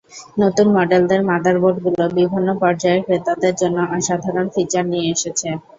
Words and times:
নতুন 0.41 0.67
মডেলের 0.75 1.21
মাদারবোর্ডগুলো 1.29 2.03
বিভিন্ন 2.17 2.49
পর্যায়ের 2.61 3.03
ক্রেতাদের 3.05 3.53
জন্য 3.61 3.77
অসাধারণ 3.91 4.45
ফিচার 4.55 4.83
নিয়ে 4.91 5.07
এসেছে। 5.15 5.47